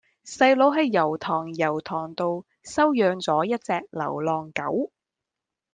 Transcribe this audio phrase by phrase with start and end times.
[0.25, 4.89] 細佬喺油塘油塘道收養左一隻流浪狗